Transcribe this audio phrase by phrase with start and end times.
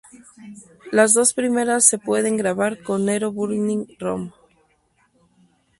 [0.91, 4.31] Las dos primeras se pueden grabar con Nero Burning Rom.